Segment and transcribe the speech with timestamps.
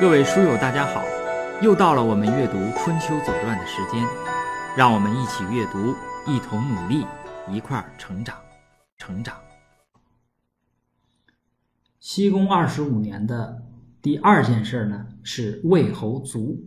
[0.00, 1.04] 各位书友，大家好！
[1.62, 4.04] 又到了我们阅读《春秋左传》的时间，
[4.76, 5.94] 让我们一起阅读，
[6.26, 7.06] 一同努力，
[7.48, 8.36] 一块儿成长，
[8.98, 9.36] 成长。
[12.00, 13.62] 西宫二十五年的
[14.02, 16.58] 第二件事呢，是魏侯卒，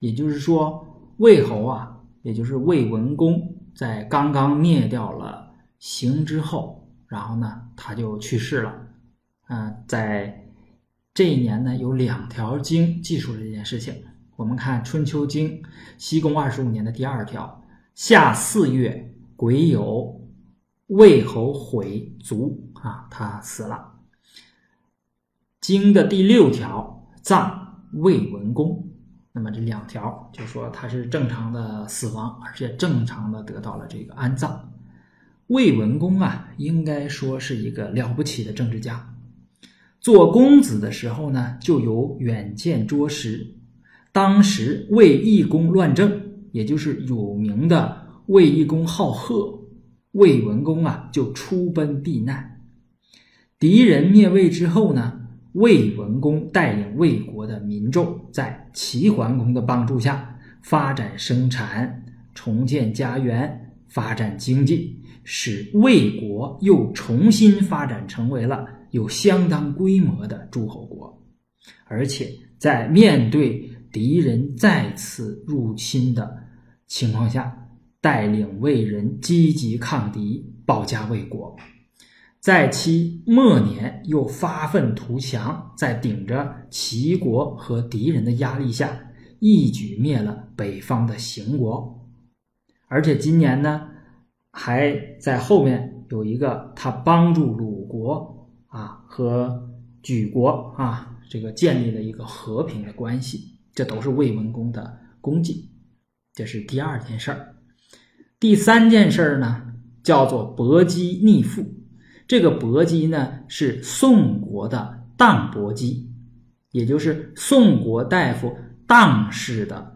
[0.00, 8.74] 也就是说，魏侯啊，也就是魏文公，在刚刚灭掉了邢之后，然后呢，他就去世了。
[9.46, 10.41] 嗯，在。
[11.14, 14.02] 这一年呢，有两条经记述了这件事情。
[14.34, 15.62] 我们看《春秋经》
[15.98, 17.62] 西宫二十五年的第二条：
[17.94, 20.18] 夏四月癸酉，
[20.86, 23.92] 魏侯悔卒啊，他死了。
[25.60, 28.88] 经的第六条葬魏文公。
[29.32, 34.72] 那么这两条就说他是正常的死亡，而且正常的得到了这个安葬。
[35.48, 39.11] 魏文公啊，应该说是一个了不起的政治家。
[40.02, 43.54] 做公子的时候呢，就有远见卓识。
[44.10, 49.60] 当时魏懿公乱政，也就是有名的魏懿公好贺，
[50.10, 52.60] 魏文公啊就出奔避难。
[53.60, 55.20] 敌人灭魏之后呢，
[55.52, 68.66] 魏文公带领魏国的民众，在齐桓公的帮助下，发展生产，重建家园，发展经济，使魏国又重新发展成为了。
[68.92, 71.24] 有相当规模的诸侯国，
[71.86, 72.28] 而且
[72.58, 76.44] 在面对敌人再次入侵的
[76.86, 77.70] 情况下，
[78.02, 81.56] 带领魏人积极抗敌，保家卫国。
[82.38, 92.06] 在其末年，又发愤图强，在顶着齐国和敌人的压力下，一举灭了北方的邢国。
[92.88, 93.88] 而且今年呢，
[94.52, 98.38] 还在后面有一个他帮助鲁国。
[98.72, 99.68] 啊，和
[100.02, 105.68] 举国啊，这个建立了一个和平的关系，这都是魏文公的功绩。
[106.32, 107.54] 这是第二件事儿。
[108.40, 111.62] 第三件事儿呢，叫做薄姬逆父。
[112.26, 116.10] 这个薄姬呢，是宋国的荡伯姬，
[116.70, 119.91] 也就是宋国大夫荡氏的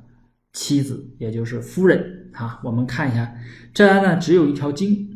[0.56, 2.58] 妻子，也就是夫人啊。
[2.64, 3.34] 我们看一下，
[3.74, 4.90] 这呢只有一条经，《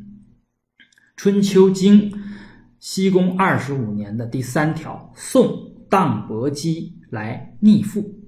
[1.16, 2.10] 春秋经》。
[2.78, 8.18] 西宫二十五年的第三条，宋荡伯姬来逆父。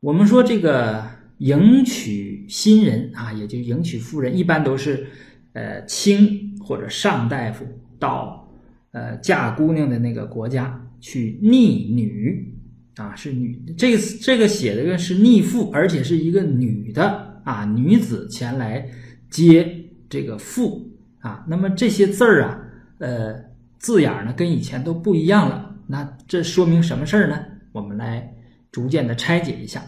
[0.00, 1.02] 我们说这个
[1.38, 5.06] 迎娶新人啊，也就迎娶夫人，一般都是
[5.54, 7.64] 呃卿或者上大夫
[7.98, 8.46] 到
[8.90, 12.59] 呃嫁姑娘的那个国家去逆女
[12.96, 13.58] 啊，是女。
[13.76, 18.86] 这个这个写的个是逆父，而且是一个女的啊，女子前来
[19.30, 20.90] 接这个父
[21.20, 21.44] 啊。
[21.48, 22.58] 那么这些字儿啊。
[22.98, 23.34] 呃，
[23.78, 27.42] 字眼呢跟以前都不一样了，那这说明什么事儿呢？
[27.72, 28.30] 我们来
[28.70, 29.82] 逐渐的拆解一下。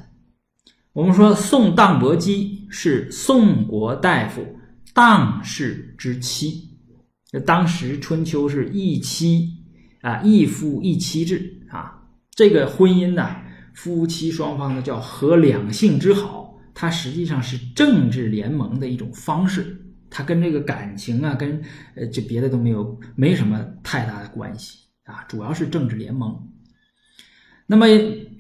[0.95, 4.43] 我们说宋荡伯姬是宋国大夫
[4.95, 6.71] 荡氏之妻，
[7.31, 9.47] 这当时春秋是一妻
[10.01, 12.02] 啊，一夫一妻制啊，
[12.43, 13.37] 这个婚姻呢，
[13.73, 19.81] 夫妻双方呢叫合两性之好，它实际上是政治联盟的一种方式。
[20.11, 21.63] 它跟这个感情啊，跟
[21.95, 26.37] 呃，就别的都没有，没什么太大的关系啊，主要是政治联盟。
[27.69, 27.87] 那么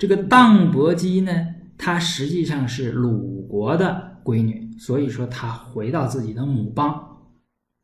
[0.00, 1.32] 这个荡伯姬呢，
[1.78, 7.00] 她实际上是鲁国的闺女，所以说她回到自己的母邦，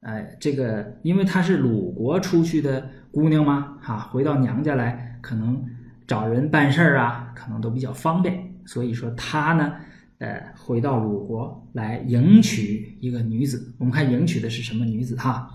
[0.00, 5.64] 哎，这个因为她是鲁国出去的姑娘嘛，哈，回到娘家来，可能
[6.08, 9.74] 找人办事儿啊，可能都比较方便，所以说她呢。
[10.20, 13.72] 呃，回到鲁国来迎娶一个女子。
[13.78, 15.48] 我们看迎娶的是什么女子哈？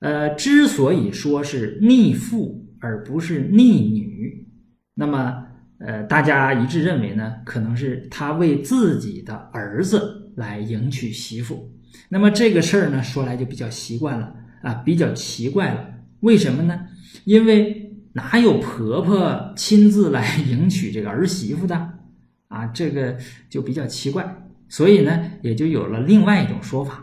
[0.00, 4.46] 呃，之所以说是逆父而不是逆女，
[4.92, 5.46] 那么
[5.78, 11.72] 呃，大家一致认为呢，可能是他为自己的儿子来迎娶媳妇。
[12.10, 15.88] 那么这个事儿呢，说来就比较习惯了啊，比较奇怪了。
[16.20, 16.78] 为什么呢？
[17.24, 21.98] 因为哪有婆婆亲自来迎娶这个儿媳妇的？
[22.46, 23.16] 啊，这个
[23.50, 27.02] 就比较奇怪，所以呢，也就有了另外一种说法。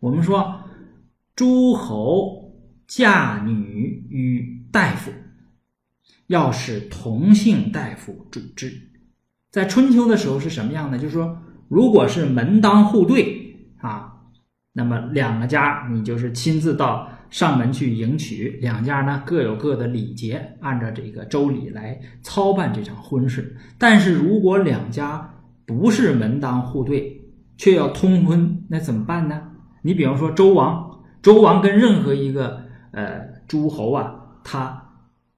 [0.00, 0.62] 我们说，
[1.36, 2.54] 诸侯
[2.86, 5.12] 嫁女与大夫，
[6.28, 8.72] 要使同姓大夫主之。
[9.50, 10.98] 在春秋的时候是什么样呢？
[10.98, 14.14] 就是说，如果是门当户对啊，
[14.72, 17.10] 那么两个家你就是亲自到。
[17.30, 23.56] 上门去迎娶，两家呢各有各的礼节，按照这个周礼来操办这场婚事。
[23.76, 25.34] 但是如果两家
[25.66, 27.20] 不是门当户对，
[27.56, 29.42] 却要通婚，那怎么办呢？
[29.82, 34.90] 你比方说周王，周王跟任何一个呃诸侯啊，他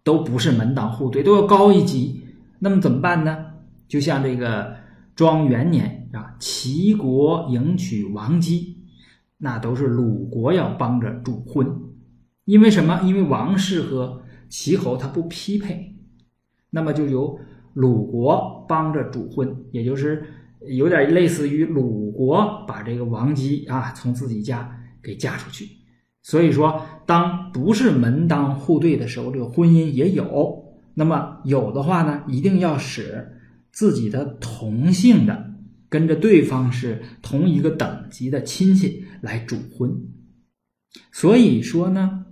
[0.05, 2.23] 都不是门当户对，都要高一级。
[2.59, 3.47] 那么怎么办呢？
[3.89, 4.77] 就像这个
[5.17, 8.77] 庄元年啊，齐国迎娶王姬，
[9.41, 11.67] 那都是鲁国要帮着主婚。
[12.45, 13.01] 因为什么？
[13.05, 15.97] 因为王室和齐侯他不匹配，
[16.71, 17.39] 那么就由
[17.75, 20.25] 鲁国帮着主婚，也就是
[20.69, 25.67] 有点类似于鲁国把这个王姬啊从自己家给嫁出去。
[26.23, 30.65] 所以说，当不是门当户对的时候，这个婚姻也有。
[30.95, 33.39] 那么有的话呢，一定要使
[33.73, 35.50] 自己的同姓的
[35.91, 39.95] 跟着对方是同一个等级的亲戚来主婚。
[41.13, 42.25] 所以说呢，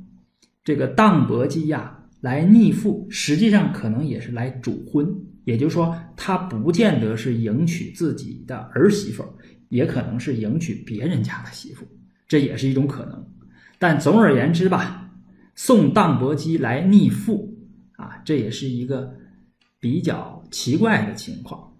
[0.65, 5.07] 这个当伯姬呀来逆父，实际上可能也是来主婚。
[5.45, 9.25] 也就是说，他不见得是迎娶自己的儿媳妇，
[9.69, 11.87] 也可能是迎娶别人家的媳妇，
[12.27, 13.27] 这也是一种可能。
[13.79, 15.11] 但总而言之吧，
[15.55, 17.55] 送当伯姬来逆父。
[17.97, 19.13] 啊，这也是一个
[19.81, 21.77] 比较奇怪的情况，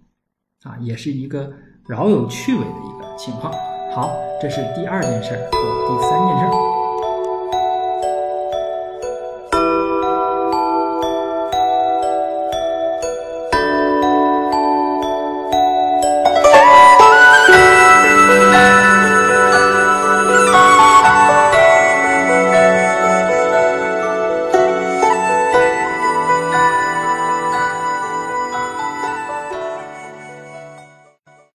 [0.63, 1.53] 啊，也是一个
[1.89, 3.51] 饶有趣味的一个情况。
[3.95, 4.13] 好，
[4.43, 6.58] 这是第二件事和第三件事。